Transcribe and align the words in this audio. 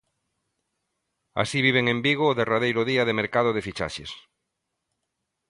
Así 1.41 1.57
viven 1.67 1.85
en 1.93 1.99
Vigo 2.05 2.25
o 2.29 2.37
derradeiro 2.39 2.81
día 2.91 3.03
de 3.07 3.17
mercado 3.21 3.49
de 3.53 3.65
fichaxes. 3.67 4.11